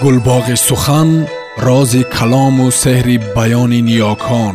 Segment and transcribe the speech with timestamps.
[0.00, 1.26] гулбоғи сухан
[1.66, 4.54] рози калому сеҳри баёни ниёкон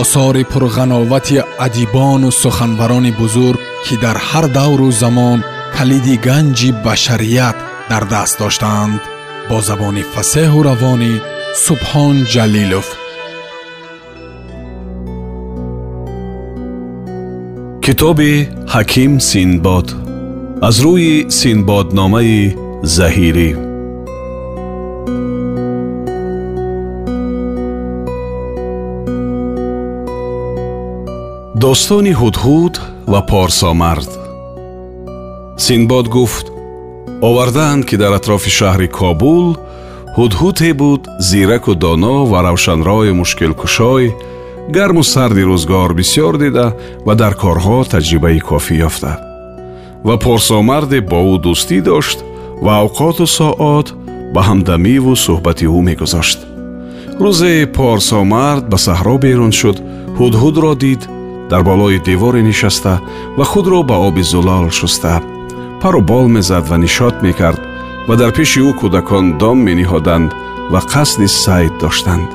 [0.00, 5.38] осори пурғановати адибону суханбарони бузург ки дар ҳар давру замон
[5.76, 7.56] калиди ганҷи башарият
[7.90, 9.00] дар даст доштаанд
[9.48, 11.12] бо забони фасеҳу равонӣ
[11.64, 12.88] субҳон ҷалилов
[17.84, 18.34] китоби
[18.74, 19.88] ҳаким синбод
[20.68, 22.40] аз рӯи синбодномаи
[22.96, 23.67] заҳирӣ
[31.64, 32.74] достони ҳудҳуд
[33.12, 34.10] ва порсомард.
[35.64, 36.46] Синбод гуфт
[37.28, 39.46] овардаанд ки дар атрофи шаҳри кобул
[40.18, 44.04] ҳудҳуте буд зираку доно ва равшанрои мушкилкушой
[44.76, 46.66] гарму сарди рӯзгор бисьёр дида
[47.06, 49.12] ва дар корҳо таҷрибаи кофӣ ёфта
[50.06, 52.18] ва порсомарде бо ӯ дӯстӣ дошт
[52.64, 53.88] ва авқоту соат
[54.34, 56.38] ба ҳамдамиву суҳбати ӯ мегузошт.
[57.24, 59.76] Рӯзе порсомард ба саҳро берун шуд
[60.18, 61.02] ҳудҳудро дид
[61.50, 63.00] дар болои деворе нишаста
[63.36, 65.22] ва худро ба оби зулал шуста.
[65.82, 67.60] Пару бол мезад ва нишот мекард
[68.08, 70.30] ва дар пеши ӯ кӯдакон дом мениҳоданд
[70.72, 72.28] ва қасди сайд доштанд.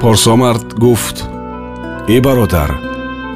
[0.00, 1.16] Порсомард гуфт
[2.08, 2.70] э бародар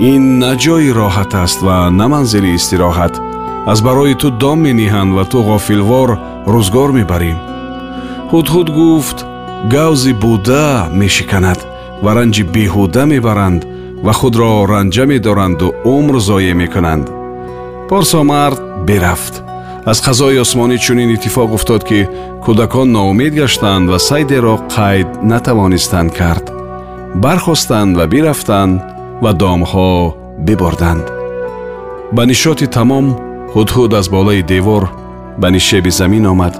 [0.01, 3.15] ин на ҷои роҳат аст ва на манзили истироҳат.
[3.73, 6.11] Аз барои ту дом мениҳанд ва ту ғофилвор
[6.55, 7.33] рӯзгор мебарӣ
[8.33, 9.19] ҳудҳуд гуфт
[9.75, 10.69] гавзи буда
[11.01, 11.61] мешиканад
[12.05, 13.61] ва ранҷи беҳуда мебаранд
[14.05, 17.07] ва худро ранҷа медоранду умр зоя мекунанд.
[17.89, 19.35] Порсомард бирафт
[19.91, 22.01] аз қазои осмонӣ чунин иттифоқ уфтод ки
[22.45, 26.47] кӯдакон ноумед гаштанд ва сайдеро қайд натавонистанд кард.
[27.23, 28.83] Бархостанд ва бирафтанд
[29.23, 30.15] ва домҳо
[30.47, 31.07] биборданд.
[32.17, 33.07] Ба нишоти тамом
[33.55, 34.85] ҳудҳуд аз болои девор
[35.41, 36.55] ба нишеби замин омад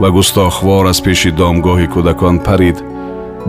[0.00, 2.78] ва густохвор аз пеши домгоҳи кӯдакон парид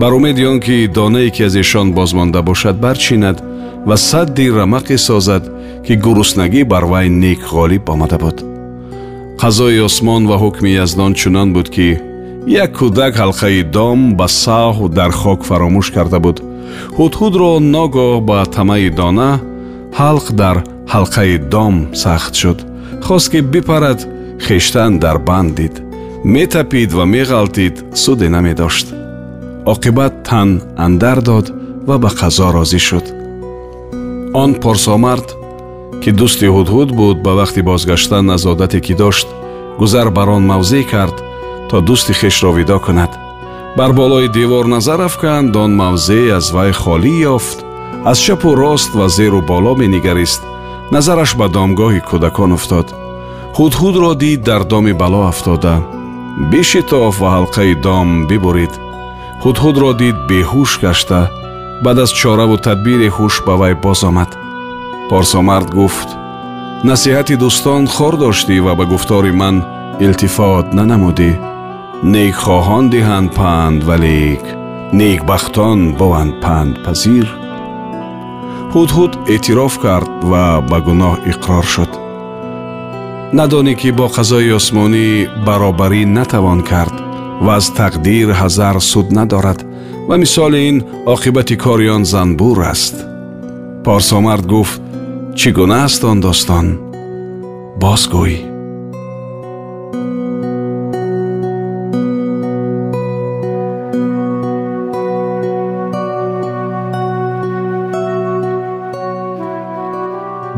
[0.02, 3.38] бар умеди он ки донае ки аз эшон бозмонда бошад барчинад
[3.86, 5.44] ва садди рамақе созад
[5.86, 8.42] ки гуруснагӣ бар вай нек ғолиб омада буд.
[9.38, 12.00] Қазои осмон ва ҳукми яздон чунон буд ки
[12.46, 16.42] як кӯдак ҳалқаи дом ба саҳв дар хок фаромӯш карда буд.
[16.98, 19.30] Ҳудҳудро ногоҳ ба тамаи дона
[20.00, 20.56] ҳалқ дар
[20.94, 22.58] ҳалқаи дом сахт шуд.
[23.06, 24.00] Хост ки бипарад
[24.46, 25.74] хештан дар банд дид.
[26.24, 29.01] Метапид ва меғалтид суде намедошт
[29.66, 31.46] оқибат тан андар дод
[31.86, 33.06] ва ба қазо розӣ шуд
[34.34, 35.28] он порсомард
[36.02, 39.28] ки дӯсти ҳудҳуд буд ба вақти бозгаштан аз одате ки дошт
[39.78, 41.16] гузар бар он мавзеъ кард
[41.70, 43.12] то дӯсти хешро видо кунад
[43.76, 47.58] бар болои девор назар афканд он мавзеъ аз вай холӣ ёфт
[48.10, 50.42] аз чапу рост ва зеру боло менигарист
[50.94, 52.86] назараш ба домгоҳи кӯдакон уфтод
[53.58, 55.74] ҳудҳудро дид дар доми бало афтода
[56.50, 58.74] бишитоф ва ҳалқаи дом бибурид
[59.44, 61.20] ҳудҳудро дид беҳуш гашта
[61.84, 64.30] баъд аз чораву тадбире ҳуш ба вай боз омад.
[65.10, 66.08] Порсомард гуфт
[66.88, 69.56] насиҳати дӯстон хор доштӣ ва ба гуфтори ман
[70.06, 71.32] илтифот нанамудӣ.
[72.14, 74.44] Некхоҳон диҳанд панд валек
[75.00, 77.26] некбахтон бованд пандпазир
[78.74, 81.92] ҳудҳуд эътироф кард ва ба гуноҳ иқрор шуд.
[83.38, 85.06] Надонӣ ки бо қазои осмонӣ
[85.46, 86.96] баробарӣ натавон кард
[87.40, 89.60] ва аз тақдир ҳазар суд надорад
[90.08, 90.76] ва мисоли ин
[91.14, 92.94] оқибати кори он занбур аст
[93.84, 94.80] порсомард гуфт
[95.38, 96.66] чӣ гуна аст он достон
[97.82, 98.34] бозгӯй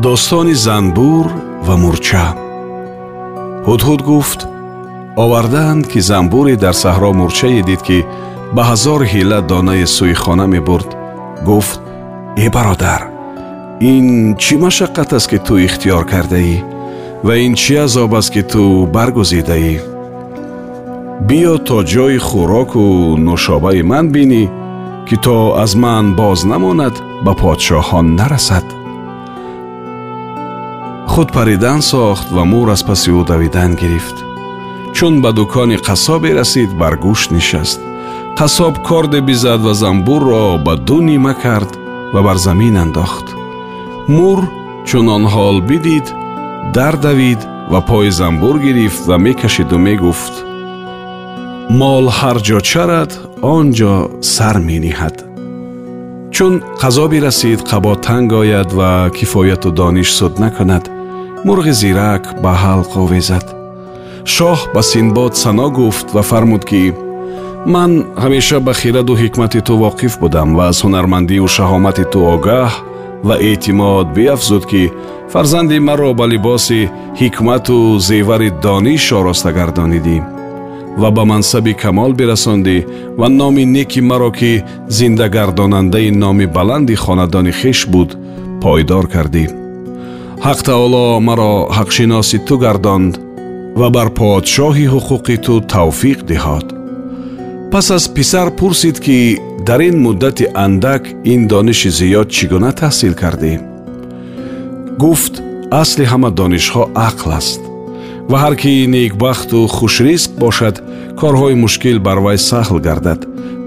[0.05, 1.25] достони занбур
[1.67, 2.27] ва мурча
[3.67, 4.39] ҳудҳуд гуфт
[5.23, 7.97] овардаанд ки занбуре дар саҳро мурчае дид ки
[8.55, 10.89] ба ҳазор ҳила донаи сӯи хона мебурд.
[11.47, 11.79] Гуфт
[12.43, 13.01] э бародар
[13.93, 16.57] ин чӣ машаққат аст ки ту ихтиёр кардаӣ?
[17.25, 18.61] Ва ин чӣ азоб аст ки ту
[18.95, 19.75] баргузидаӣ?
[21.27, 22.83] Биё то ҷои хӯроку
[23.25, 24.43] нӯшобаи ман бинӣ
[25.07, 26.95] ки то аз ман боз намонад
[27.25, 28.67] ба подшоҳон нарасад
[31.11, 34.17] худ паридан сохт ва мур аз паси ӯ давидан гирифт
[34.95, 37.79] чун ба дукони қассобе расид бар гӯшт нишаст
[38.39, 41.71] қассоб корде бизад ва занбурро ба ду нима кард
[42.13, 43.27] ва бар замин андохт
[44.07, 44.39] мур
[44.87, 46.07] чун он ҳол бидид
[46.75, 50.33] дардавид ва пои занбур гирифт ва мекашиду мегуфт
[51.69, 53.93] мол ҳар ҷо чарад он ҷо
[54.33, 55.17] сар мениҳад
[56.35, 60.85] чун қазо бирасид қабо танг ояд ва кифояту дониш суд накунад
[61.45, 63.64] мурғи зирак ба ҳалқ овезад
[64.33, 66.83] шоҳ ба синбод сано гуфт ва фармуд ки
[67.73, 67.91] ман
[68.23, 72.71] ҳамеша ба хираду ҳикмати ту воқиф будам ва аз ҳунармандию шаҳомати ту огаҳ
[73.27, 74.83] ва эътимод биафзуд ки
[75.33, 76.81] фарзанди маро ба либоси
[77.21, 77.77] ҳикмату
[78.07, 80.17] зевари дониш ороста гардонидӣ
[81.01, 82.77] ва ба мансаби камол бирасондӣ
[83.19, 84.63] ва номи неки маро ки
[84.97, 88.09] зиндагардонандаи номи баланди хонадони хеш буд
[88.63, 89.45] пойдор кардӣ.
[90.45, 93.13] Ҳақ таоло маро ҳақшиноси ту гардонд
[93.79, 96.67] ва бар подшоҳи ҳуқуқи ту тавфиқ диҳод.
[97.71, 99.17] Пас аз писар пурсид ки
[99.67, 103.53] дар ин муддати андак ин дониши зиёд чӣ гуна таҳсил кардӣ?
[105.01, 105.33] Гуфт
[105.81, 107.61] асли ҳама донишҳо ақл аст.
[108.29, 110.75] Ва ҳар ки некбахту хушризқ бошад
[111.19, 113.21] корҳои мушкил бар вай саҳл гардад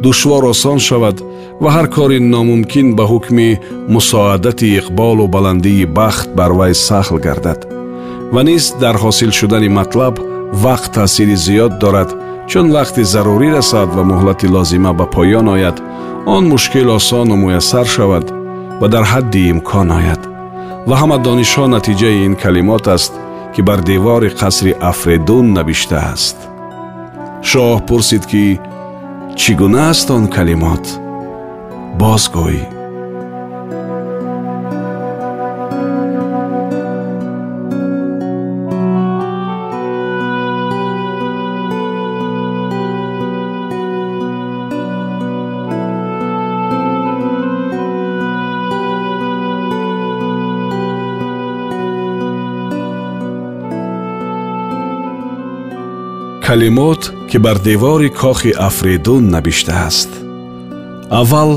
[0.05, 1.17] душвор осон шавад
[1.63, 3.49] ва ҳар кори номумкин ба ҳукми
[3.95, 7.61] мусоадати иқболу баландии бахт бар вай саҳл гардад
[8.35, 10.15] ва низ дар ҳосил шудани матлаб
[10.65, 12.11] вақт таъсири зиёд дорад.
[12.51, 15.77] Чун вақти зарурӣ расад ва муҳлати лозима ба поён ояд
[16.35, 18.27] он мушкил осону муяссар шавад
[18.81, 20.23] ва дар ҳадди имкон ояд.
[20.89, 23.13] Ва ҳама донишҳо натиҷаи ин калимот аст
[23.55, 26.37] ки бар девори қасри афредун навиштааст
[27.51, 28.45] шоҳ пурсид ки
[29.41, 30.85] чӣ гуна аст он калимот?
[32.01, 32.78] Бозгӯй
[56.49, 60.11] калимот ки бар девори кохи афридун навиштааст
[61.21, 61.53] аввал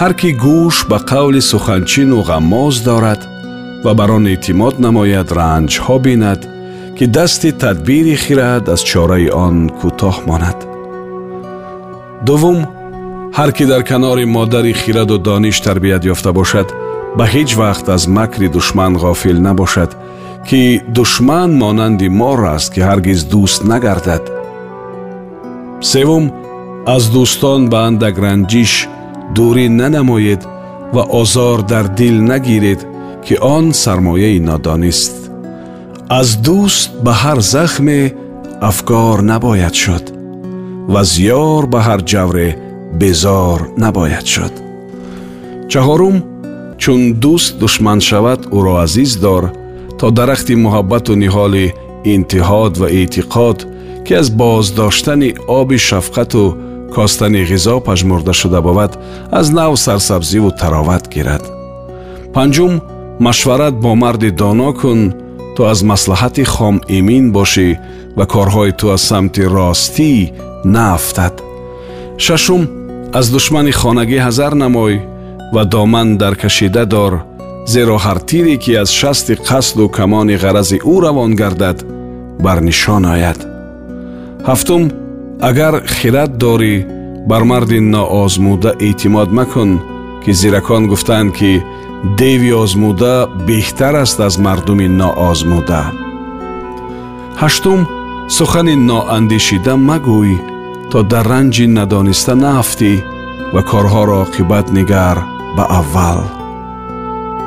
[0.00, 3.22] ҳар кӣ гӯш ба қавли суханчину ғаммоз дорад
[3.84, 6.40] ва бар он эътимод намояд ранҷҳо бинад
[6.96, 10.58] ки дасти тадбири хирад аз чораи он кӯтоҳ монад.
[12.26, 12.58] Дуввум
[13.38, 16.68] ҳар кӣ дар канори модари хираду дониш тарбият ёфта бошад
[17.18, 19.90] ба ҳеҷ вақт аз макри душман ғофил набошад
[20.48, 24.24] ки душман монанди мор аст ки ҳаргиз дӯст нагардад
[25.90, 26.24] севум
[26.94, 28.72] аз дӯстон ба андак ранҷиш
[29.34, 30.42] дурӣ нанамоед
[30.94, 32.80] ва озор дар дил нагиред
[33.24, 35.14] ки он сармояи нодонист
[36.20, 38.00] аз дӯст ба ҳар захме
[38.70, 40.04] афкор набояд шуд
[40.92, 42.48] ва зиёр ба ҳар ҷавре
[43.00, 44.54] безор набояд шуд
[45.70, 46.16] чаҳорум
[46.82, 49.44] чун дӯст душман шавад ӯро азиз дор
[50.00, 51.66] то дарахти муҳаббату ниҳоли
[52.14, 53.58] интиҳод ва эътиқод
[54.04, 55.30] ки аз боздоштани
[55.60, 56.44] оби шафқату
[56.94, 58.92] костани ғизо пажмурда шуда бовад
[59.30, 61.44] аз нав сарсабзиву тароват гирад.
[62.34, 62.72] Панҷум
[63.26, 65.00] машварат бо марди доно кун
[65.56, 67.68] то аз маслиҳати хом эмин бошӣ
[68.16, 70.12] ва корҳои ту аз самти ростӣ
[70.74, 71.34] наафтад
[72.24, 72.62] шашум
[73.18, 74.94] аз душмани хонагӣ ҳазар намой
[75.54, 77.12] ва доман даркашида дор
[77.66, 81.78] зеро ҳар тире ки аз шасти қасду камони ғарази ӯ равон гардад
[82.44, 83.40] бар нишон ояд
[84.48, 84.82] ҳафтум
[85.48, 86.76] агар хират дорӣ
[87.30, 89.70] бар марди ноозмуда эътимод макун
[90.24, 91.52] ки зиракон гуфтанд ки
[92.18, 95.82] деви озмуда беҳтар аст аз мардуми ноозмуда.
[97.42, 97.80] Ҳаштум
[98.36, 100.34] сухани ноандешида магӯй
[100.90, 102.92] то дар ранҷи надониста наафтӣ
[103.54, 105.16] ва корҳоро оқибат нигар
[105.56, 106.39] ба аввал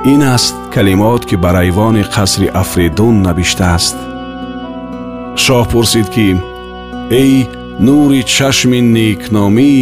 [0.06, 3.96] ин аст калимот ки бар айвони қасри афридун навиштааст
[5.44, 6.28] шоҳ пурсид ки
[7.22, 7.48] эй
[7.86, 9.78] нури чашми некномӣ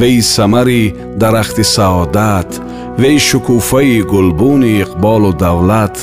[0.00, 2.50] вей самари дарахти саодат
[3.00, 5.96] вей шукуфаи гулбуни иқболу давлат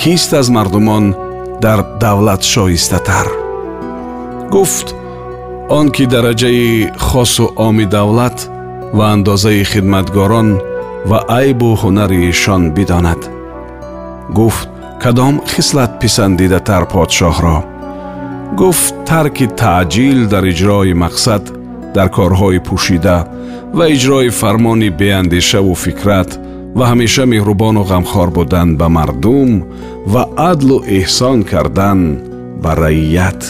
[0.00, 1.14] кист аз мардумон
[1.64, 3.28] дар давлат шоистатар?
[4.50, 4.94] Гуфт
[5.70, 8.38] он ки дараҷаи хосу оми давлат
[8.96, 10.48] ва андозаи хидматгорон
[11.09, 13.21] ва айбу ҳунари ишон бидонад
[14.37, 14.69] гуфт
[15.03, 17.57] кадом хислат писандидатар подшоҳро
[18.59, 21.43] гуфт тарки таъҷил дар иҷрои мақсад
[21.95, 23.17] дар корҳои пӯшида
[23.77, 26.29] ва иҷрои фармони беандешаву фикрат
[26.77, 29.51] ва ҳамеша меҳрубону ғамхор будан ба мардум
[30.13, 31.99] ва адлу эҳсон кардан
[32.63, 33.41] ба раият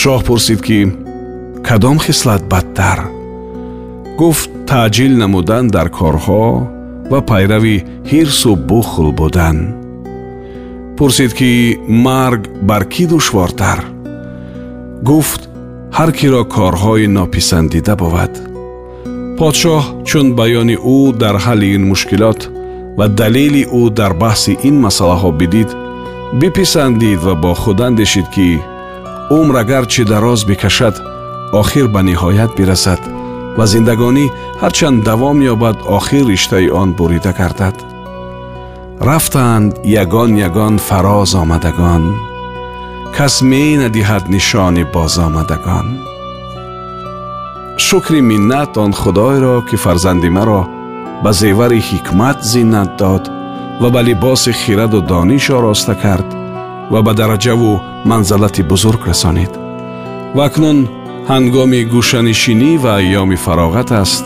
[0.00, 0.80] шоҳ пурсид ки
[1.68, 2.98] кадом хислат бадтар
[4.19, 6.45] гуфт таъҷил намудан дар корҳо
[7.11, 7.77] ва пайрави
[8.11, 9.57] ҳирсу бухл будан
[10.97, 11.51] пурсид ки
[12.05, 13.79] марг бар кӣ душвортар?
[15.09, 15.41] Гуфт
[15.97, 18.33] ҳар киро корҳои нописандида бувад
[19.37, 22.41] подшоҳ чун баёни ӯ дар ҳалли ин мушкилот
[22.97, 25.69] ва далели ӯ дар баҳси ин масъалаҳо бидид
[26.39, 28.47] биписандид ва бо худ андешид ки
[29.37, 30.95] умр агарчи дароз бикашад
[31.61, 33.01] охир ба ниҳоят бирасад
[33.57, 34.25] ва зиндагонӣ
[34.61, 37.77] ҳарчанд давом ёбад охир риштаи он бурида гардад.
[39.07, 39.71] Рафтанд
[40.03, 42.03] ягон ягон фароз омадагон.
[43.15, 45.87] Кас менадиҳад нишони бозомадагон
[47.77, 50.61] шукри миннат он худойро ки фарзанди маро
[51.23, 53.23] ба зевари ҳикмат зиннат дод
[53.81, 56.29] ва ба либоси хираду дониш ороста кард
[56.91, 59.53] ва ба дараҷаву манзалати бузург расонид.
[60.35, 60.79] Ва акнун
[61.31, 64.25] ҳангоми гӯшанишинӣ ва айёми фароғат аст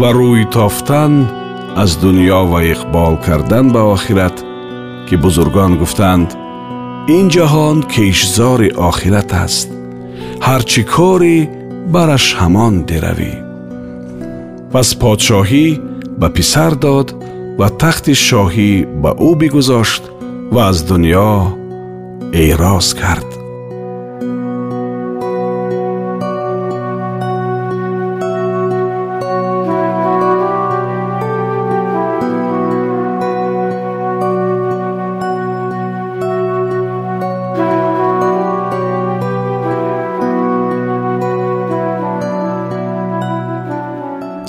[0.00, 1.12] ва рӯй тофтан
[1.82, 4.36] аз дуньё ва иқбол кардан ба охират
[5.06, 6.28] ки бузургон гуфтанд
[7.16, 9.68] ин ҷаҳон кешзори охират аст
[10.46, 11.38] ҳар чӣ корӣ
[11.94, 13.34] бараш ҳамон деравӣ
[14.72, 15.66] пас подшоҳӣ
[16.20, 17.08] ба писар дод
[17.60, 20.02] ва тахти шоҳӣ ба ӯ бигузошт
[20.54, 21.32] ва аз дуньё
[22.42, 23.39] эъроз кард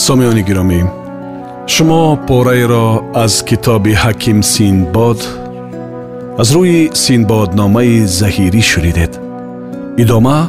[0.06, 0.82] сомиёни гиромӣ
[1.74, 2.88] шумо пораеро
[3.24, 5.20] аз китоби ҳаким синбод
[6.42, 9.14] аз рӯи синбодномаи заҳирӣ шунидед
[10.04, 10.40] идома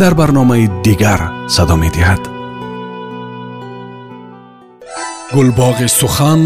[0.00, 1.20] дар барномаи дигар
[1.54, 2.22] садо медиҳад
[5.34, 6.40] гулбоғи сухан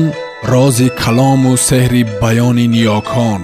[0.53, 3.41] рози калому сеҳри баёни ниёкон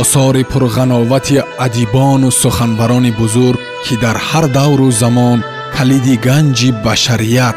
[0.00, 5.38] осори пурғановати адибону суханбарони бузург ки дар ҳар давру замон
[5.76, 7.56] калиди ганҷи башарият